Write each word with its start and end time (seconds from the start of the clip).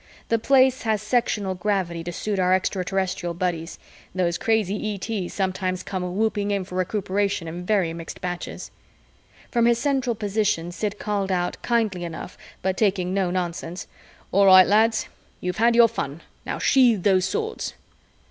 The 0.29 0.39
Place 0.39 0.81
has 0.81 0.99
sectional 0.99 1.53
gravity 1.53 2.03
to 2.05 2.11
suit 2.11 2.39
our 2.39 2.55
Extraterrestrial 2.55 3.35
buddies 3.35 3.77
those 4.15 4.39
crazy 4.39 4.95
ETs 4.95 5.31
sometimes 5.35 5.83
come 5.83 6.17
whooping 6.17 6.49
in 6.49 6.63
for 6.63 6.73
recuperation 6.73 7.47
in 7.47 7.67
very 7.67 7.93
mixed 7.93 8.19
batches. 8.19 8.71
From 9.51 9.67
his 9.67 9.77
central 9.77 10.15
position, 10.15 10.71
Sid 10.71 10.97
called 10.97 11.31
out, 11.31 11.61
kindly 11.61 12.03
enough 12.03 12.35
but 12.63 12.77
taking 12.77 13.13
no 13.13 13.29
nonsense, 13.29 13.85
"All 14.31 14.47
right, 14.47 14.65
lads, 14.65 15.05
you've 15.39 15.57
had 15.57 15.75
your 15.75 15.87
fun. 15.87 16.21
Now 16.47 16.57
sheathe 16.57 17.03
those 17.03 17.25
swords." 17.25 17.75